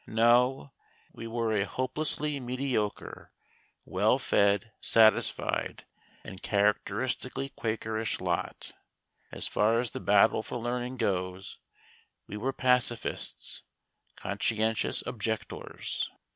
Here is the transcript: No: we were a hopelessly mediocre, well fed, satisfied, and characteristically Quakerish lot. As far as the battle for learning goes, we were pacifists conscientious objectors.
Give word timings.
No: 0.07 0.71
we 1.13 1.27
were 1.27 1.51
a 1.53 1.63
hopelessly 1.63 2.39
mediocre, 2.39 3.31
well 3.85 4.17
fed, 4.17 4.71
satisfied, 4.81 5.85
and 6.23 6.41
characteristically 6.41 7.49
Quakerish 7.49 8.19
lot. 8.19 8.71
As 9.31 9.47
far 9.47 9.79
as 9.79 9.91
the 9.91 9.99
battle 9.99 10.41
for 10.41 10.57
learning 10.57 10.97
goes, 10.97 11.59
we 12.25 12.35
were 12.35 12.51
pacifists 12.51 13.61
conscientious 14.15 15.03
objectors. 15.05 16.09